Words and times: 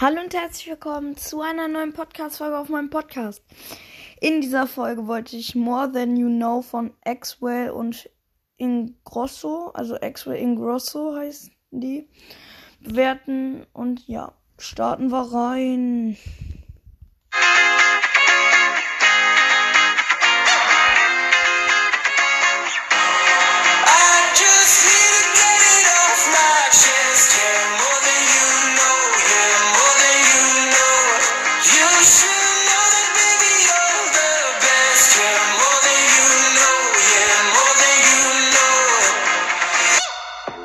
Hallo 0.00 0.22
und 0.22 0.32
herzlich 0.32 0.66
willkommen 0.66 1.14
zu 1.18 1.42
einer 1.42 1.68
neuen 1.68 1.92
Podcast-Folge 1.92 2.56
auf 2.56 2.70
meinem 2.70 2.88
Podcast. 2.88 3.44
In 4.18 4.40
dieser 4.40 4.66
Folge 4.66 5.06
wollte 5.06 5.36
ich 5.36 5.54
More 5.54 5.92
Than 5.92 6.16
You 6.16 6.28
Know 6.28 6.62
von 6.62 6.94
Axwell 7.04 7.68
und 7.68 8.08
Ingrosso, 8.56 9.72
also 9.74 9.96
Axwell 9.96 10.38
Ingrosso 10.38 11.14
heißen 11.16 11.52
die, 11.70 12.08
bewerten. 12.80 13.66
Und 13.74 14.08
ja, 14.08 14.32
starten 14.56 15.12
wir 15.12 15.34
rein. 15.34 16.16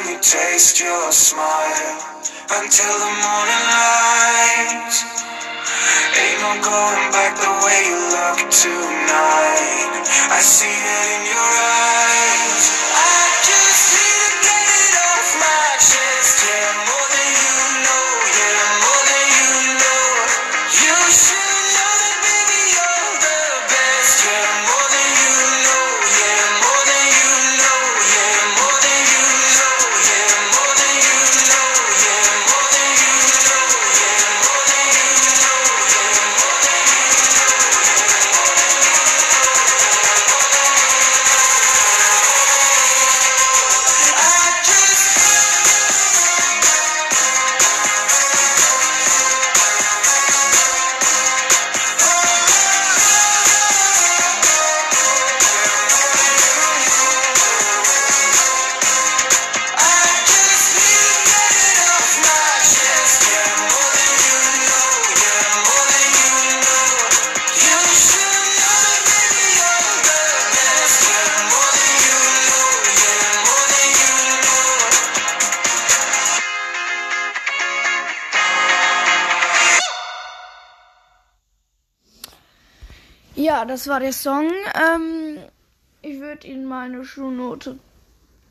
Let 0.00 0.08
me 0.08 0.16
taste 0.22 0.80
your 0.80 1.12
smile 1.12 2.00
until 2.56 2.94
the 3.04 3.12
morning 3.20 3.64
light. 3.68 4.96
Ain't 6.16 6.40
no 6.40 6.52
going 6.64 7.06
back 7.12 7.36
the 7.36 7.52
way 7.60 7.78
you 7.84 8.00
look 8.08 8.38
tonight. 8.48 10.00
I 10.32 10.40
see 10.40 10.79
Ja, 83.40 83.64
das 83.64 83.88
war 83.88 84.00
der 84.00 84.12
Song. 84.12 84.50
Ähm, 84.74 85.38
ich 86.02 86.20
würde 86.20 86.46
Ihnen 86.46 86.66
mal 86.66 86.84
eine 86.84 87.06
Schulnote 87.06 87.78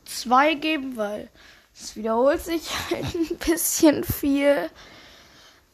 2 0.04 0.54
geben, 0.54 0.96
weil 0.96 1.28
es 1.72 1.94
wiederholt 1.94 2.40
sich 2.40 2.68
halt 2.90 3.14
ein 3.14 3.38
bisschen 3.38 4.02
viel. 4.02 4.68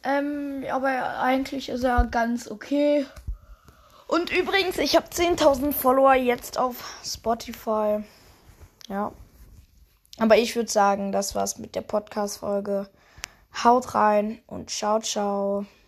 Ähm, 0.03 0.63
aber 0.71 1.19
eigentlich 1.19 1.69
ist 1.69 1.83
er 1.83 2.05
ganz 2.05 2.47
okay. 2.47 3.07
Und 4.05 4.31
übrigens, 4.31 4.77
ich 4.77 4.95
habe 4.95 5.07
10.000 5.07 5.73
Follower 5.73 6.13
jetzt 6.13 6.59
auf 6.59 6.75
Spotify. 7.03 8.03
Ja. 8.87 9.11
Aber 10.19 10.37
ich 10.37 10.55
würde 10.55 10.69
sagen, 10.69 11.11
das 11.11 11.33
war's 11.33 11.57
mit 11.57 11.73
der 11.73 11.81
Podcast-Folge. 11.81 12.87
Haut 13.63 13.95
rein 13.95 14.39
und 14.45 14.69
ciao, 14.69 14.99
ciao. 14.99 15.65